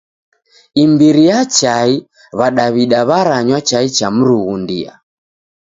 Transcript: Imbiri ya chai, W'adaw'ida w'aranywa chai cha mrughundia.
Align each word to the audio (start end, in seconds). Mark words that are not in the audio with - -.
Imbiri 0.83 1.21
ya 1.29 1.39
chai, 1.55 1.93
W'adaw'ida 2.37 2.99
w'aranywa 3.09 3.59
chai 3.69 3.87
cha 3.97 4.07
mrughundia. 4.15 4.93